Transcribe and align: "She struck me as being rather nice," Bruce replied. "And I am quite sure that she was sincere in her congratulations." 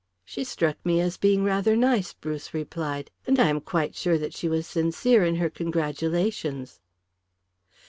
"She 0.25 0.43
struck 0.43 0.83
me 0.83 0.99
as 0.99 1.17
being 1.17 1.43
rather 1.43 1.75
nice," 1.77 2.11
Bruce 2.11 2.55
replied. 2.55 3.11
"And 3.27 3.39
I 3.39 3.49
am 3.49 3.61
quite 3.61 3.95
sure 3.95 4.17
that 4.17 4.33
she 4.33 4.49
was 4.49 4.65
sincere 4.65 5.23
in 5.23 5.35
her 5.35 5.47
congratulations." 5.51 6.79